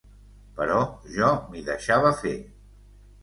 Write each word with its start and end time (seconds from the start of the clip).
Però 0.59 0.77
jo 1.17 1.29
m'hi 1.51 1.63
deixava 1.69 2.13
fer. 2.25 2.35